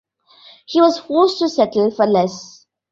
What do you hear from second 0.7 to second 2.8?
was forced to settle for less.